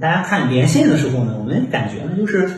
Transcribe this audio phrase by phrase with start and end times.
[0.00, 2.48] 大家看连线的时候呢，我们感觉呢就是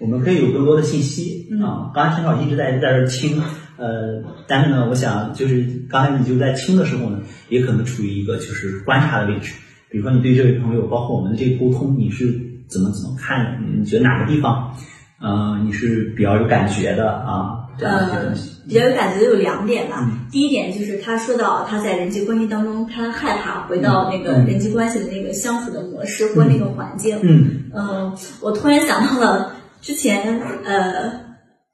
[0.00, 1.92] 我们可以有更多的信息啊。
[1.94, 3.40] 刚才陈老一直在在这儿听，
[3.76, 9.54] 呃，但是呢，我想就是刚才你就在听的时候呢，也可能处于一个就是观察的位置。
[9.90, 12.26] 比如说你对这位朋友，包括我们的这个沟通，你是
[12.68, 13.58] 怎么怎么看的？
[13.78, 14.74] 你觉得哪个地方，
[15.20, 17.61] 呃，你是比较有感觉的啊？
[17.78, 18.50] 这样一些东西。
[18.68, 20.08] 比较有感觉的有两点吧。
[20.30, 27.18] 第一点就是他说到他在人际关系当中，他害怕回到那个人际关系的那个相处的模式或那个环境。
[27.22, 31.12] 嗯嗯，我突然想到了之前呃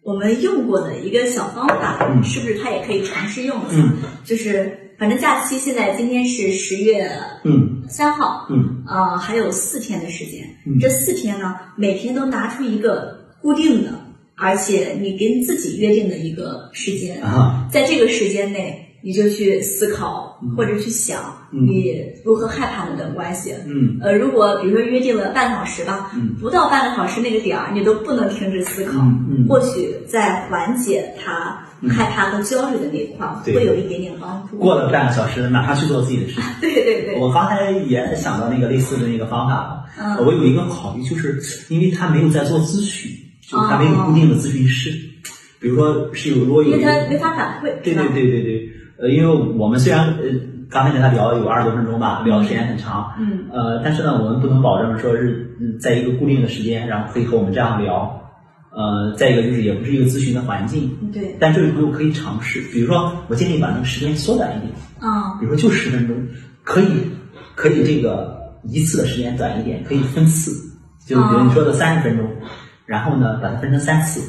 [0.02, 3.76] 我们用过的一个小方法，嗯是不是他也可以尝试用一下？
[3.76, 3.92] 嗯
[4.24, 7.06] 就是反正假期现在今天是十月
[7.44, 10.42] 嗯三号，嗯呃，还有四天的时间。
[10.66, 13.90] 嗯这四天呢，每天都拿出一个固定的，
[14.38, 21.20] 而且你跟自己约定的一个时间，啊在这个时间内，你就去思考嗯或者去想
[21.52, 23.52] 嗯你如何害怕那段关系。
[23.66, 29.00] 嗯呃，如果比如说约定了半小时吧，嗯不到半个小时那个点儿，你都不能停止思考，
[29.48, 34.56] 或许在缓解他害怕和焦虑的那一块儿，会有一点点帮助。
[34.58, 36.42] 过了半个小时，马上去做自己的事情。
[36.60, 39.84] 对对对，我刚才也想到那个类似的那个方法了。
[40.00, 43.10] 嗯我有一个考虑，就是因为他没有在做咨询，
[43.48, 44.90] 就他没有哦固定的咨询师。
[45.60, 50.24] 比如说是有如果有一个因为他没法反馈，对对对对对，呃，因为我们虽然呃
[50.70, 53.46] 刚才跟他聊有二十多分钟吧，聊的时间很长，嗯。
[53.50, 58.14] 呃，但是呢，我们不能保证说是嗯在一个固定的时间，然后可以和我们这样聊。
[58.70, 66.16] 呃，再一个就是也不是一个咨询的环境，对，但这位朋友可以尝试，比如说我建议把那个时间缩短一点，啊比如说就十分钟，
[66.62, 66.86] 可以
[67.56, 70.52] 可以这个一次的时间短一点，可以分次，
[71.04, 72.28] 就比如你说的三十分钟，
[72.88, 74.22] 然后呢把它分成三次，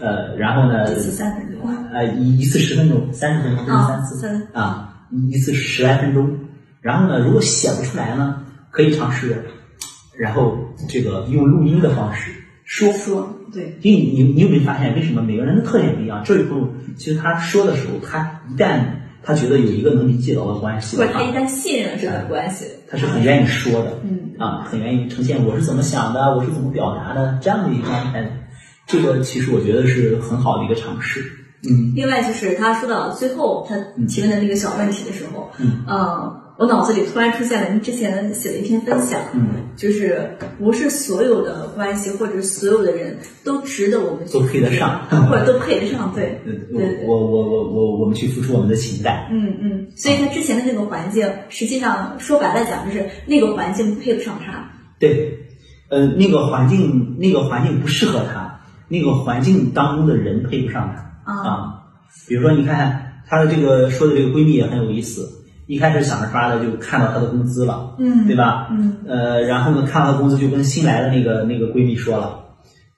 [0.00, 1.60] 呃，然后呢一次三分钟，
[1.92, 6.38] 呃一一次十分钟，三十分钟分成三次啊一次十来分钟，
[6.80, 9.44] 然后呢如果写不出来呢，可以尝试，
[10.18, 12.32] 然后这个用录音的方式
[12.64, 12.92] 说。
[12.92, 16.22] 说对，因为你你有没有发现，为什么每个人的特点不一样？
[16.22, 16.68] 这位朋友
[16.98, 18.80] 其实他说的时候，他一旦
[19.22, 28.26] 他觉得有一个能理解到的关系的话或者他一，旦信任了这段关系，他是很愿意说的，嗯啊，很愿意呈现我是怎么想的，我是怎么表达的这样的一个状态。
[28.86, 31.20] 这个其实我觉得是很好的一个尝试。
[31.68, 39.46] 嗯另外就是他说到最后他提问的那个小问题的时候，嗯呃，我脑子里突然出现了你之前写的一篇分享，嗯，
[39.76, 49.28] 就是不是所有的关系或者所有的人都值得我们去都配得上或者都配得上，对，呃对对我我我我我我们去付出我们的情感。
[49.30, 54.68] 嗯嗯，所以他之前的那个环境，实际上说白了讲，就是那个环境配不上他。
[54.98, 55.38] 对，
[55.90, 61.32] 呃，那个环境那个环境不适合他，那个环境当中的人配不上他。
[61.32, 61.74] 啊啊，
[62.26, 65.30] 比如说你看她的这个说的这个闺蜜也很有意思，
[65.68, 68.68] 一开始想着法的就看到她的工资了，嗯对吧？
[68.72, 72.40] 嗯呃，然后呢，看到她工资就跟新来的那个那个闺蜜说了，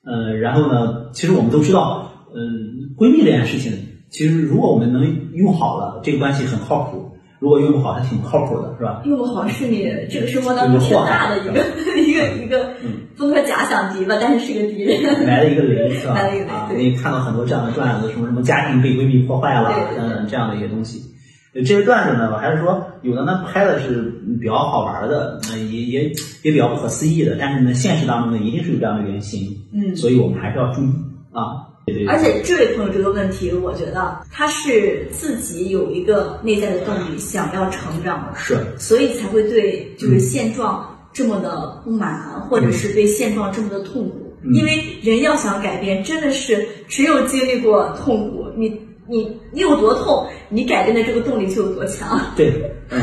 [0.06, 3.72] 呃，然后呢，其实我们都知道，嗯、闺蜜这件事情，
[4.08, 9.02] 其实如果我们能用好了，这个关系很靠谱；如果用不好，还挺不靠谱的，是吧？
[9.04, 11.60] 用不好是你这个生活当中挺大的 一个
[12.00, 12.70] 一个一个，
[13.16, 15.26] 不能说假想敌吧，但是是个敌人。
[15.26, 16.14] 来了一个雷是吧？
[16.22, 21.09] 来了一个雷啊，对你看到很多这样的段子，什么什么家庭被闺蜜破坏了嗯，这样的一些东西。
[21.52, 26.04] 呃这些段子呢，我还是说有的呢拍的是比较好玩的，呃也也
[26.42, 30.88] 也比较不可思议的，但是呢，现实当中呢一定是有这样的原型，嗯所以我们还是要注意
[31.32, 31.66] 啊。
[31.86, 44.36] 对对对而且这位朋友这个问题，我觉得他是自己有一个内在的动力，想要成长的，是所以才会对就是现状这么的不满，或者是对现状这么的痛苦。
[44.42, 44.70] 嗯因为
[45.02, 48.70] 人要想改变，真的是只有经历过痛苦，你
[49.10, 52.20] 你你有多痛，你改变的这个动力就有多强。
[52.36, 53.02] 对，嗯，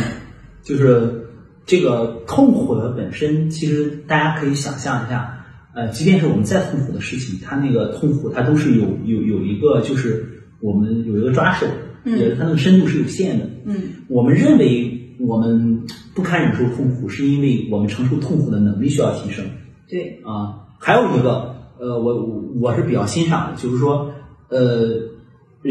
[0.64, 1.28] 就是
[1.66, 10.26] 这个痛苦的本身，其实大家可以想象一下，呃，即便是我们再痛苦的事情，它那个痛苦它都是有有有一个就是
[10.62, 11.68] 我们有一个抓手，
[12.06, 13.46] 嗯它那个深度是有限的。
[13.66, 13.76] 嗯
[14.08, 15.84] 我们认为我们
[16.16, 19.44] 不堪忍受痛苦，是因为我们承受痛苦的能力需要提升。
[19.90, 24.12] 对，啊，还有一个，呃，我我我是比较欣赏的，就是说，
[24.50, 25.00] 呃，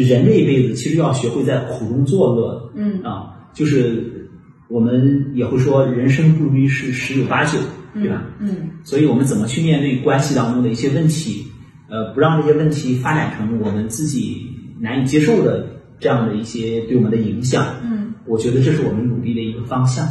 [0.04, 3.02] 人这一辈子其实要学会在苦中作乐，嗯。
[3.02, 4.28] 啊，就是
[4.69, 7.58] 我们也会说，人生不如意事十有八九，
[7.94, 8.25] 对吧？
[8.38, 8.70] 嗯。
[8.84, 11.46] 所以我们怎么去面对关系当中的一些问题，
[11.88, 14.46] 呃，不让这些问题发展成我们自己
[14.81, 15.66] 难以接受的
[15.98, 18.14] 这样的一些对我们的影响，嗯。
[18.26, 20.06] 我觉得这是我们努力的一个方向。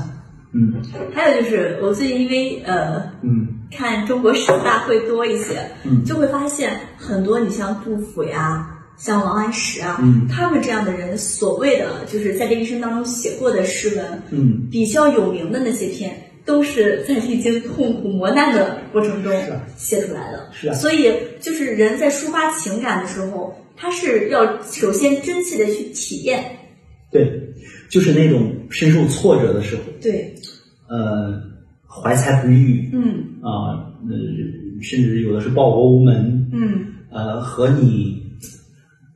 [0.54, 0.74] 嗯。
[1.14, 3.48] 还有就是，我最近因为呃嗯。
[3.72, 6.04] 看中国十大会多一些，嗯。
[6.06, 16.16] 就会发现很多你像杜甫呀，像王安石啊，嗯他们这样的人，所谓的就是在这一生当中写过的诗文，嗯比较有名的那些篇，
[16.46, 19.34] 都是在历经痛苦磨难的过程中
[19.76, 20.50] 写出来的。
[20.54, 26.44] 是啊，所以就是人在抒发情感的时候，他是要首先真切的去体验。
[27.12, 27.42] 对，
[27.90, 29.82] 就是那种深受挫折的时候。
[30.02, 30.34] 对。
[30.88, 31.42] 呃，
[31.88, 32.90] 怀才不遇。
[32.94, 33.24] 嗯。
[33.42, 34.16] 啊，呃，
[34.82, 36.50] 甚至有的是报国无门。
[36.54, 36.86] 嗯。
[37.10, 38.22] 呃，和你，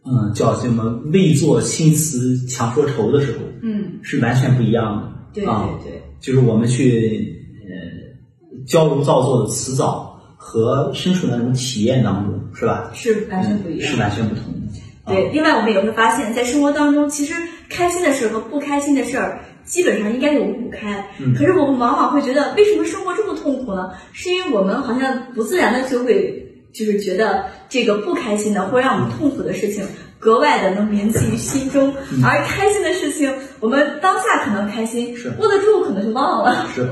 [0.05, 3.39] 嗯，叫什么未作新词强说愁的时候。
[3.61, 3.99] 嗯。
[4.01, 5.11] 是完全不一样的。
[5.33, 5.53] 对对
[5.83, 6.01] 对。
[6.19, 12.91] 就是我们去呃矫揉造作的辞藻和身处那种体验当中，是吧？
[12.93, 14.59] 是完全不一样，是完全不同的。
[15.05, 17.33] 对，另外我们也会发现，在生活当中，其实
[17.69, 21.05] 开心的事和不开心的事儿基本上应该有五五开。
[21.19, 21.33] 嗯。
[21.33, 23.91] 可是我们往往会觉得，为什么生活这么痛苦呢？
[24.11, 29.85] 是因为我们好像不自然的就会就是觉得这个不开心的或让我们痛苦的事情。
[30.19, 36.67] 格外的能铭记于心中，而开心的事情，我们当下可能开心，是握得住，可能就忘了。
[36.75, 36.85] 是，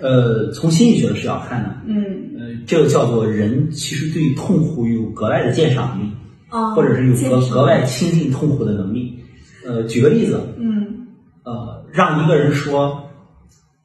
[0.00, 1.94] 呃，从心理学的视角看呢，嗯，
[2.38, 6.10] 呃，这个叫做人其实对痛苦有格外的鉴赏力，
[6.48, 9.22] 啊，或者是有格格外亲近痛苦的能力。
[9.66, 11.06] 呃，举个例子，嗯，
[11.42, 13.10] 呃，让一个人说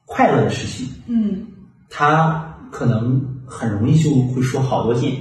[0.06, 1.46] 快乐的事情，嗯，
[1.90, 5.12] 他可能很容易就会说好多遍，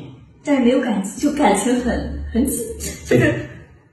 [0.45, 2.63] 但是没有感情，就感情很很紧，
[3.05, 3.33] 就是。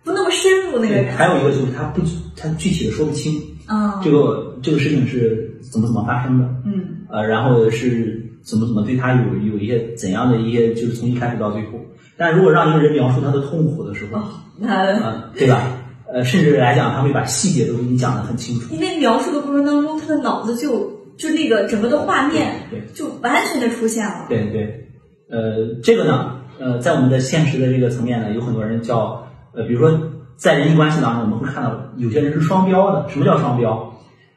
[0.05, 2.01] 不那么深入那个，还有一个就是他不，
[2.37, 11.71] 他具体的说不清啊，这个这个事情是怎么怎么发生的，嗯，呃，然后是怎么怎么对他有有一些怎样的一些，就是从一开始到最后。
[12.17, 14.23] 但如果让一个人描述他的痛苦的时候，
[14.61, 14.97] 那
[15.35, 15.73] 对吧？
[16.15, 18.73] 呃，甚至来讲，他会把细节都给你讲得很清楚。
[18.73, 24.27] 因为描述的过程当中，他的脑子就就那个整个的画面，对，就完全的出现了。
[24.29, 24.89] 对对，
[25.31, 29.23] 呃，这个呢，呃，在我们的现实的这个层面呢，有很多人叫。
[29.55, 29.99] 呃，比如说
[30.37, 33.09] 在人际关系当中，我们会看到有些人是双标的。
[33.09, 33.91] 什么叫双标？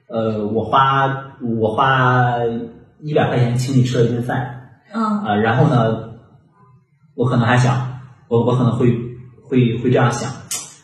[0.08, 2.36] 呃，我花我花
[3.02, 6.12] 一百块钱请你吃了一顿饭，嗯，啊，然后呢，
[7.16, 8.00] 我可能还想，
[8.30, 8.98] 我我可能会
[9.44, 10.32] 会会这样想，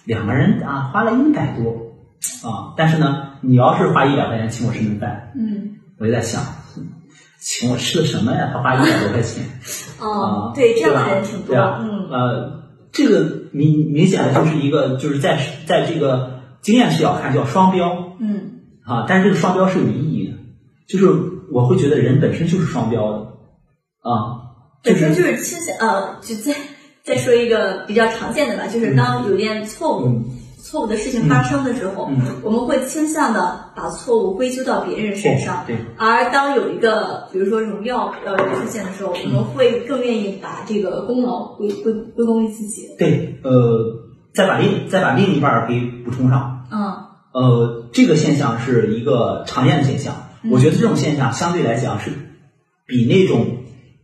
[0.04, 1.72] 两个人啊花了一百多，
[2.44, 6.44] 啊，但是呢，你要是花一百块钱请我吃顿饭，嗯，我就在想，
[7.40, 8.52] 请我吃的什么呀？
[8.54, 9.44] 他花一百多块钱，
[10.00, 12.66] 哦，对，这样的人挺多，嗯，呃。
[12.98, 15.38] 这个明明显的就是一个，就是在
[15.68, 20.38] 在这个经验视角看叫双标，嗯，啊，但是这个双标是有意义的，
[20.88, 21.06] 就是
[21.52, 23.18] 我会觉得人本身就是双标的，
[24.00, 24.48] 啊，
[24.82, 26.56] 本身就是倾向呃，就再
[27.04, 30.24] 再说一个比较常见的吧，就是当有点错误。
[30.76, 32.12] 错误的事情发生的时候，
[32.44, 35.64] 我们会倾向的把错误归咎到别人身上。
[35.66, 35.78] 对。
[35.98, 42.90] 而当有一个，比如说荣耀要出现的时候，我们会更愿意把这个功劳归归归功于自己。
[43.00, 43.52] 对，呃，
[44.34, 46.68] 再把另再把另一半给补充上。
[46.70, 46.94] 嗯。
[47.32, 50.14] 呃，这个现象是一个常见的现象。
[50.52, 52.12] 我觉得这种现象相对来讲是
[52.86, 53.60] 比那种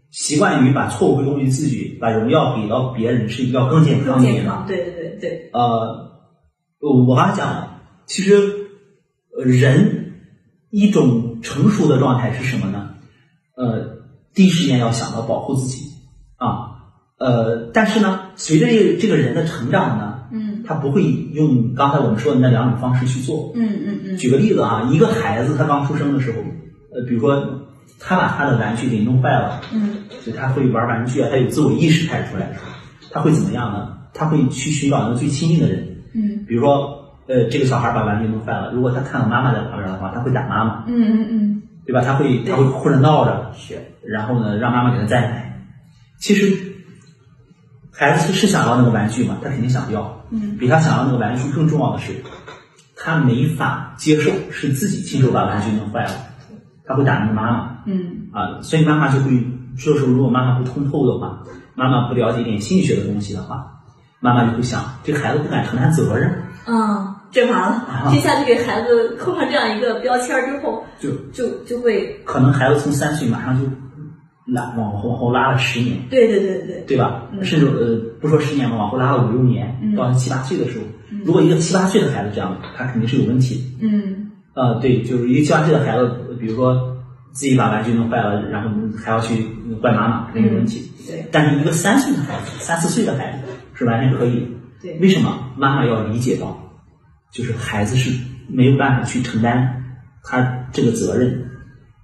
[0.09, 4.63] 习惯于把错误归功于自己，把荣耀给到别人是要更健康一点的。
[4.65, 5.50] 对对对对。
[5.51, 6.10] 呃。
[6.81, 8.33] 我刚才讲了，其实，
[9.37, 10.13] 呃，人
[10.71, 12.89] 一种成熟的状态是什么呢？
[13.55, 13.99] 呃，
[14.33, 15.83] 第一时间要想到保护自己
[16.37, 16.89] 啊，
[17.19, 24.17] 呃，但是呢，随着这这个人的成长呢，嗯，他不会用刚才我们说的那两种方式去做，嗯嗯嗯。
[24.17, 26.39] 举个例子啊，一个孩子他刚出生的时候，
[26.93, 27.67] 呃，比如说
[27.99, 32.71] 他把他的玩具给弄坏了，嗯，就他会玩玩具啊，他有自我意识开始出来的时候，
[33.11, 33.97] 他会怎么样呢？
[34.13, 35.90] 他会去寻找那个最亲近的人。
[36.13, 40.84] 嗯，比如说，呃，这个小孩把玩具弄坏了，如果他看到妈妈在旁边的话，他会打妈妈。
[40.88, 42.01] 嗯嗯嗯，对吧？
[42.01, 45.68] 他会他会哭着闹着，是，然后呢，让妈妈给他再买。
[46.20, 46.74] 其实，
[47.91, 50.22] 孩子是想要那个玩具嘛，他肯定想要。
[50.32, 52.13] 嗯，比他想要那个玩具更重要的是，
[52.96, 56.12] 他没法接受是自己亲手把玩具弄坏了，
[56.86, 57.77] 他会打那个妈妈。
[57.86, 59.32] 嗯，啊，所以妈妈就会，
[59.77, 61.44] 这时候如果妈妈不通透的话，
[61.75, 63.80] 妈妈不了解一点心理学的东西的话。
[64.21, 66.31] 妈妈就会想，这个孩子不敢承担责任，
[66.67, 73.67] 嗯，这完了，这下就给孩子扣上这样一个标签之后，就就就会，可能孩子从三岁马上就
[74.45, 77.23] 拉往后往后拉了十年，对对对对，对吧？
[77.41, 80.85] 甚至呃不说十年吧，往后拉了五六年，到七八岁的时候，
[81.25, 83.55] 如果一个七八岁的孩子这样，他肯定是有问题。
[83.55, 83.87] 的。
[83.87, 86.75] 嗯，呃，对，就是一个七八岁的孩子，比如说
[87.31, 88.69] 自己把玩具弄坏了，然后
[89.03, 89.47] 还要去
[89.81, 90.91] 怪妈妈，肯定有问题。
[91.07, 93.40] 对，但是一个三岁的孩子，三四岁的孩子。
[93.81, 94.47] 是完全可以。
[94.81, 96.57] 对，为什么妈妈要理解到，
[97.31, 98.11] 就是孩子是
[98.47, 99.83] 没有办法去承担
[100.23, 101.50] 他这个责任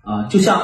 [0.01, 0.27] 啊？
[0.27, 0.59] 就像，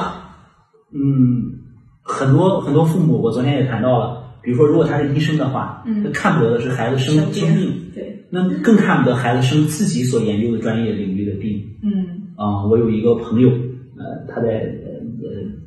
[0.92, 1.58] 嗯，
[2.02, 11.62] 很多很多父母，我昨天也谈到了，比如说，如果他是医生的话，他看不得的是孩子生生病，对，那更看不得孩子生自己所研究的专业领域的病。
[11.82, 14.48] 嗯，啊，我有一个朋友，呃，他在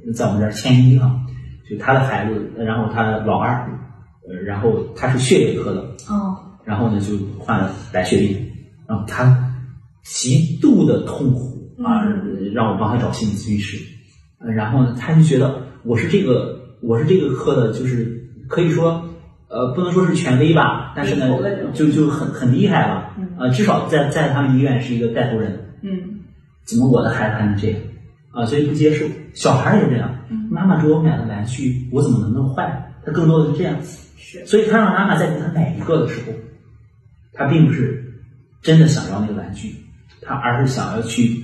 [0.05, 1.11] 呃在我们这儿签医啊，
[1.69, 3.73] 就他的孩子，然后他老二，呃，
[4.45, 8.37] 然后他是血液科的，哦，然后呢就患了白血病，
[8.87, 9.53] 然后他
[10.03, 12.03] 极度的痛苦啊，
[12.53, 13.77] 让我帮他找心理咨询师，
[14.39, 19.03] 呃然后呢他就觉得我是这个我是这个科的，就是可以说。
[19.49, 21.25] 呃，不能说是权威吧，但是呢，
[21.73, 23.13] 就就很很厉害了。
[23.39, 25.57] 呃，至少在在他们医院是一个带头人。
[25.81, 26.19] 嗯，
[26.65, 27.79] 怎么我的孩子还能这样？
[28.33, 29.05] 啊，所以不接受。
[29.33, 30.13] 小孩也这样。
[30.51, 32.93] 妈妈给我买的玩具，我怎么能弄坏？
[33.05, 33.77] 他更多的是这样。
[34.27, 34.45] 是。
[34.45, 36.33] 所以他让妈妈在给他买一个的时候，
[37.33, 38.21] 他并不是
[38.61, 39.73] 真的想要那个玩具，
[40.21, 41.41] 他而是想要去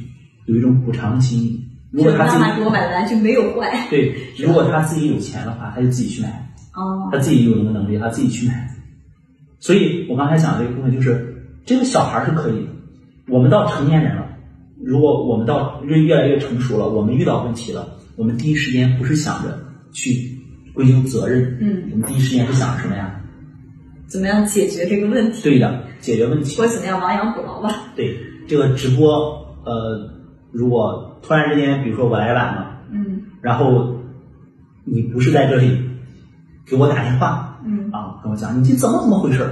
[0.48, 1.60] 有一种补偿心理。
[1.92, 3.88] 如果他自己妈妈给我买的玩具没有坏。
[3.90, 6.30] 对，如果他自己有钱的话，他就自己去买。
[6.74, 8.70] 哦，他自己有那个能力，他自己去买。
[9.60, 11.36] 所以我刚才讲这个部分，就是
[11.66, 12.72] 这个小孩是可以的。
[13.30, 14.28] 我们到成年人了，
[14.84, 17.88] 如果我们到越越来越成熟了，我们遇到问题了，
[18.18, 19.58] 我们第一时间不是想着
[19.94, 20.30] 去
[20.74, 23.22] 归咎责任，嗯，我们第一时间是想着什么呀？
[24.08, 25.42] 怎么样解决这个问题？
[25.44, 26.60] 对的，解决问题。
[26.60, 27.70] 或怎么样亡羊补牢吧？
[27.96, 29.14] 对，这个直播，
[29.66, 30.10] 呃，
[30.52, 33.96] 如果突然之间，比如说我来晚了，嗯，然后
[34.84, 35.90] 你不是在这里。
[36.66, 39.52] 给我打电话，嗯啊，跟我讲你这怎么怎么回事儿，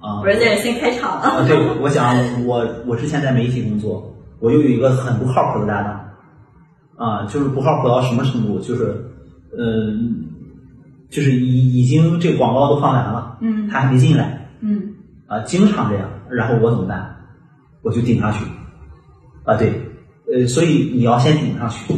[0.00, 1.22] 啊，不是在先开场了。
[1.22, 6.04] 啊，对，我讲我我之前在媒体工作，我又有一个很不靠谱的搭档，
[6.98, 9.02] 啊，就是不靠谱到什么程度，就是，
[9.58, 10.26] 嗯，
[11.10, 14.94] 就是已已经这广告都放完了，嗯，他还没进来，嗯，
[15.26, 17.16] 啊，经常这样，然后我怎么办？
[17.82, 18.44] 我就顶上去，
[19.44, 19.80] 啊，对，
[20.32, 21.94] 呃，所以你要先顶上去，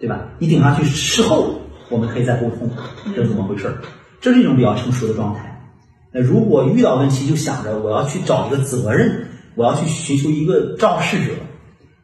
[0.00, 0.26] 对吧？
[0.38, 1.60] 你顶上去，事后。
[1.88, 2.68] 我们可以再沟通，
[3.14, 3.72] 这是怎么回事？
[4.20, 5.70] 这是一种比较成熟的状态。
[6.12, 11.34] 那如果遇到问题就想着我要去找一个责任，我要去寻求一个肇事者，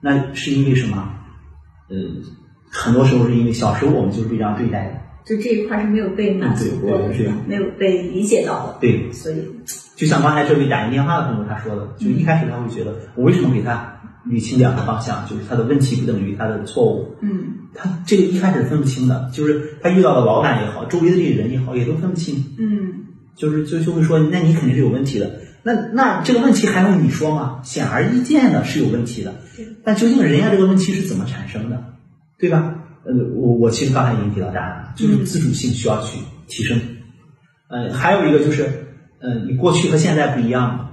[0.00, 1.12] 那是因为什么？
[1.88, 1.96] 呃，
[2.70, 7.08] 很多时候是因为小时候我们就是被这样对待的，就这一块是没有被满足过的，
[7.46, 8.78] 没有被理解到的。
[8.80, 9.36] 对，所以
[9.96, 17.16] 就像刚才这位打进电话的朋友他说的，就一开始他会觉得我为什么给他捋清两个方向，就是他的问题不等于他的错误。
[17.20, 17.58] 嗯。
[17.74, 22.44] 他这个一开始分不清的，就是他遇到的老板也好，周围的这些人也好，也都分不清。
[22.58, 25.40] 嗯，就是就就会说，那你肯定是有问题的。
[25.62, 27.60] 那那这个问题还用你说吗？
[27.62, 29.34] 显而易见的是有问题的。
[29.84, 31.82] 但究竟人家这个问题是怎么产生的，
[32.38, 32.81] 对吧？
[33.04, 36.18] 呃，我我其实刚才已经提到答案了，就是自主性需要去
[36.48, 36.80] 提升。
[37.68, 38.86] 呃，还有一个就是，
[39.20, 40.90] 呃，你过去和现在不一样了，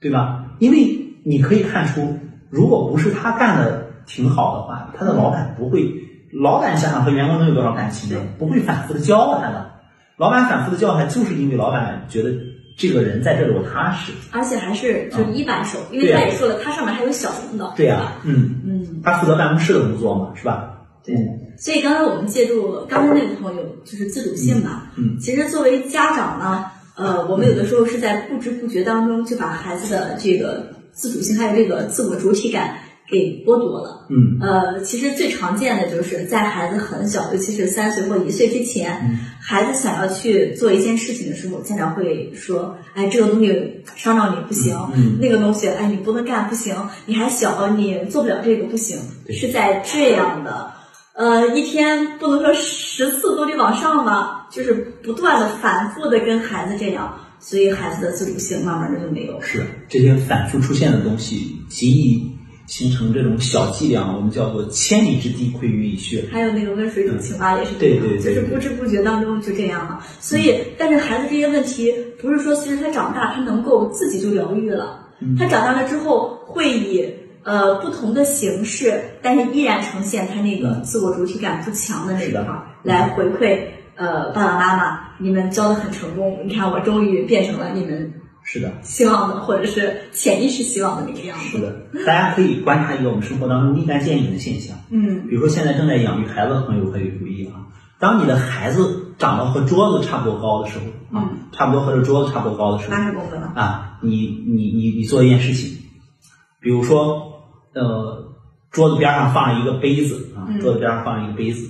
[0.00, 0.46] 对吧？
[0.58, 5.92] 因为你可以看出，如果不是他干的挺好的话，他的老板不会。
[6.32, 8.24] 老板想想和员工能有多少感情呢？
[8.38, 9.68] 不会反复的教他的。
[10.16, 12.32] 老板反复的教他，就是因为老板觉得
[12.76, 17.74] 这个人在这里我踏实，而且还是就一把手，因为他也说了，他上面还有小领导。
[17.76, 20.86] 对呀，嗯嗯，他负责办公室的工作嘛，是吧？
[21.04, 21.16] 对。
[21.60, 24.88] 所以刚才我们借助刚才那个朋友，就是自主性嘛。
[24.96, 25.16] 嗯。
[25.20, 26.64] 其实作为家长呢，
[26.96, 32.76] 呃，我们有的时候是在不知不觉当中就把孩子的这个自主性还有这个自我主体感。
[33.12, 44.76] 给剥夺了，嗯，呃，其实最常见的就是在孩子很小，尤其是三岁或一岁之前，孩子想要去做一件事情的时候，家长会说，哎，这个东西伤到你不行，
[45.20, 46.72] 那个东西，哎，你不能干不行，
[47.04, 48.96] 你还小，你做不了这个不行，
[49.28, 50.70] 是在这样的，
[51.14, 59.40] 呃，一天不能说十次都得往上吧，就是不断的反复的跟孩子这样，所以孩子的自主性慢慢的就没有。
[59.40, 62.30] 是这些反复出现的东西，极易。
[62.66, 66.24] 形成这种小伎俩，我们叫做千里之堤溃于蚁穴。
[66.30, 70.00] 还有那个温水煮青蛙也是这样，对对，就是不知不觉当中就这样了。
[70.20, 75.04] 所以，但是孩子这些问题，不是说随着他长大，他能够自己就疗愈了。
[75.36, 77.04] 他长大了之后，会以
[77.44, 82.44] 呃不同的形式，但是依然呈现他那个自我主体感不强的那一块
[82.82, 83.60] 来回馈
[83.96, 88.14] 呃爸爸妈妈，你们教的很成功，你看我终于变成了你们。
[88.42, 91.58] 是的，希望的或者是潜意识希望的那个样子。
[91.58, 94.74] 是的，大家可以观察一个我们生活当中立竿见影的现象。
[94.88, 97.68] 嗯，比如说现在正在养育孩子的朋友可以注意啊，
[97.98, 105.76] 当你的孩子长到和桌子差不多高的时候啊，差不多和这桌子差不多高的时候，八十公分了啊，你你你你做一件事情，
[106.62, 107.29] 比如说
[107.74, 108.32] 呃，
[108.70, 111.68] 桌子边上放了一个杯子啊，桌子边上放了一个杯子，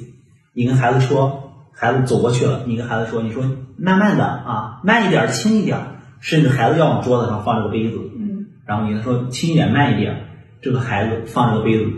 [0.53, 3.45] 你跟孩子说，孩子走过去了，你跟孩子说，你说
[3.77, 5.79] 慢慢的啊，慢一点，轻一点。
[6.23, 10.29] 甚至孩子要往桌子上放这个杯子，嗯，然后你跟他说轻一点、慢一点，
[10.61, 11.91] 这个孩子放这个杯子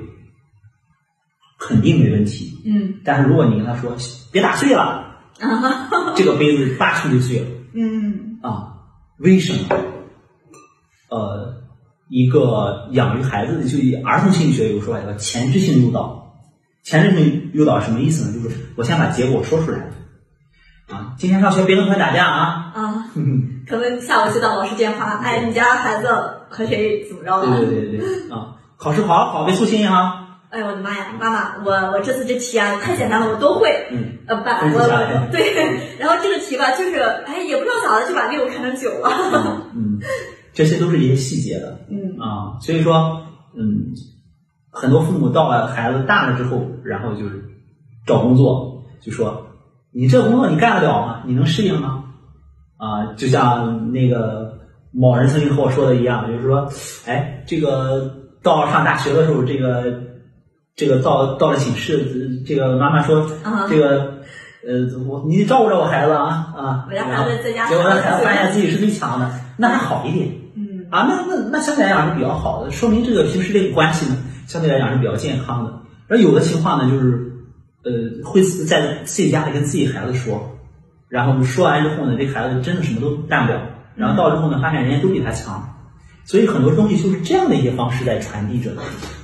[1.59, 3.00] 肯定没问题，嗯。
[3.04, 3.97] 但是如果你跟他说
[4.30, 5.16] 别打碎了，
[6.14, 8.38] 这个杯子八成就碎了，嗯。
[8.42, 8.75] 啊，
[9.18, 9.76] 为什么？
[11.11, 11.62] 呃，
[12.12, 16.35] 一个养育孩子的，就以儿童心理学有个说法叫前置性诱导，
[16.83, 18.35] 前置性诱导什么意思呢？
[18.38, 19.78] 就是我先把结果说出来，
[20.90, 23.07] 啊，今天上学别跟同学打架啊，啊，
[23.66, 26.09] 可能下午接到老师电话，哎，你家孩子
[26.50, 27.61] 和谁怎么着了？
[27.61, 30.19] 对对对对对，啊，考试好好别粗心哈。
[30.50, 33.71] 哎呦我的妈呀，妈妈，我我这次这题啊太简单了，我都会。
[33.90, 34.19] 嗯。
[34.26, 39.11] 呃，爸，我我对，然后这个题吧，就是哎，也不知道咋的就把六看成九了。
[39.75, 39.99] 嗯，
[40.52, 41.80] 这些都是一些细节的。
[41.88, 42.18] 嗯。
[42.21, 43.23] 啊，所以说，
[43.54, 43.92] 嗯，
[44.71, 47.44] 很多父母到了孩子大了之后，然后就是
[48.06, 49.47] 找工作，就说
[49.92, 51.23] 你这工作你干得了吗？
[51.26, 52.04] 你能适应吗？
[52.76, 54.59] 啊，就像那个
[54.92, 56.68] 某人曾经和我说的一样，就是说，
[57.06, 60.11] 哎，这个到上大学的时候，这个。
[60.75, 63.28] 这个到到了寝室，这个妈妈说，
[63.68, 64.23] 这个
[64.66, 70.41] 呃，我你照顾照顾孩子啊啊，我家孩子在家，结果孩子发现自己是最强的，那还好一点，嗯
[70.92, 75.72] 啊，那那那相对来讲是比较好的，说明这个平时这个关系呢，相对来讲是比较健康的。
[76.08, 77.32] 而有的情况呢，就是
[77.82, 80.58] 呃，会在自己家里跟自己孩子说，
[81.08, 83.62] 然后说完之后呢，这孩子真的什么都干不了，
[83.96, 85.66] 然后到之后呢，发现人家都比他强。
[86.25, 88.70] 所以很多东西就是这样的一些方式在传递着。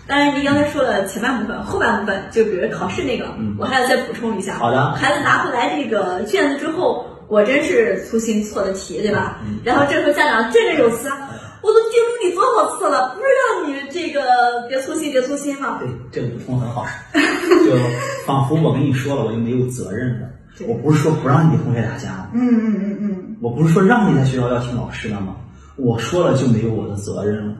[0.06, 3.26] 当然，您刚才说了前半部分，后半部分就比如考试那个，
[3.58, 4.56] 我还要再补充一下。
[4.56, 4.92] 好的。
[4.94, 9.38] 孩子拿回来这个卷子之后，果真是粗心错的题，对吧？
[9.62, 11.08] 然后这时候家长振振有词，
[11.68, 15.78] 我都叮嘱你多少次了，不是让你这个别粗心，别粗心吗？
[15.80, 16.86] 对，这个补充很好。
[17.12, 17.76] 就
[18.26, 20.28] 仿佛我跟你说了，我就没有责任了。
[20.66, 22.28] 我不是说不让你跟同学打架。
[22.32, 23.36] 嗯嗯嗯嗯。
[23.40, 25.36] 我不是说让你在学校要听老师的吗？
[25.76, 27.54] 我说了就没有我的责任了，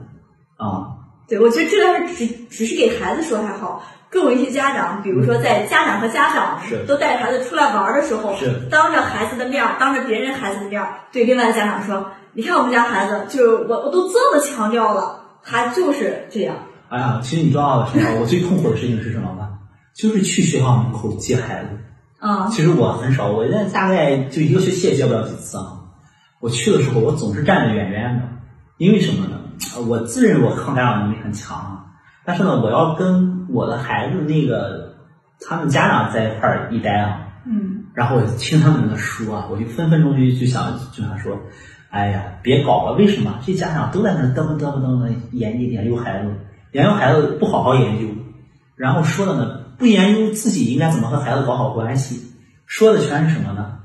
[0.57, 0.91] 啊，
[1.25, 16.55] 对，我觉得这要是只只是给孩子说还好，更有一些家长，比如说在家长和家长都带着孩子出来玩的时候，是当着孩子的面儿，当着别人孩子的面儿，对另外的家长说，你看我们家孩子，就我我都这么强调了，他就是这样。
[16.89, 18.19] 哎呀，其实你知道什么？
[18.21, 19.59] 我最痛苦的事情是什么吗？
[19.95, 21.69] 就是去学校门口接孩子。
[22.19, 25.79] 啊，其实我很少，我在大概就一个学期也接不了几次啊。
[26.41, 28.23] 我去的时候，我总是站得远远的，
[28.77, 29.37] 因为什么呢？
[29.87, 31.85] 我自认我抗干扰能力很强，
[32.25, 34.95] 但是呢，我要跟我的孩子那个
[35.39, 41.37] 他们家长在一块儿一待啊，嗯，然后我听他们的说啊，我就分分钟就就想就想说，
[41.89, 43.39] 哎呀，别搞了，为什么？
[43.45, 46.31] 这家长都在那嘚啵嘚啵嘚的研究研究孩子，
[46.71, 48.07] 研究孩子不好好研究，
[48.75, 52.31] 然后说的呢，不研究自己应该怎么和孩子搞好关系，
[52.67, 53.79] 说的全是什么呢？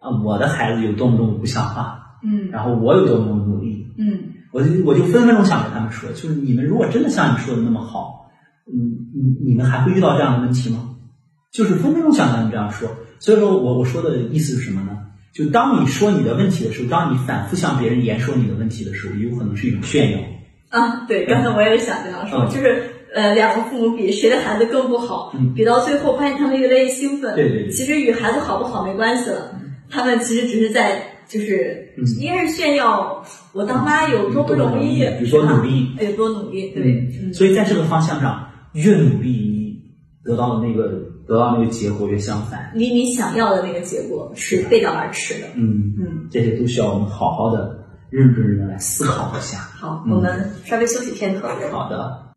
[0.00, 8.28] 啊，我的孩子有多么多么不像话，嗯，然后我有多么努力，嗯，我就我就分分钟想跟他们说，就是你们如果真的像你说的那么好，
[8.70, 10.90] 嗯，你你们还会遇到这样的问题吗？
[11.52, 12.90] 就是分分钟想跟他们这样说。
[13.18, 14.98] 所以说我我说的意思是什么呢？
[15.36, 20.18] 就当你说你的问题的时候，当你反复向别人言说你的问题的时候，有可能是一种炫耀。
[20.70, 22.82] 啊，对，刚才我也想这样说，就是
[23.14, 29.52] 呃，两个父母比谁的孩子更不好，比到最后发现他们越来越兴奋，对对，其实与孩子好不好没关系了。
[29.88, 37.32] 他们其实只是在，就是应该是炫耀我当妈有多不容易，有多努力，有多努力，对。
[37.32, 39.76] 所以在这个方向上，越努力，你
[40.24, 45.48] 得到的那个得到那个结果越相反，离你想要的那个结果是背道而驰的。
[45.54, 47.78] 嗯嗯，这些都需要我们好好的、
[48.10, 49.58] 认真的来思考一下。
[49.58, 51.48] 好，我们稍微休息片刻。
[51.72, 52.22] 好的。